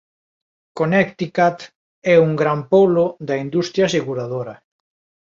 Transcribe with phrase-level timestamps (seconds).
[0.77, 1.59] Connecticut
[2.13, 4.55] é un gran polo da industria aseguradora.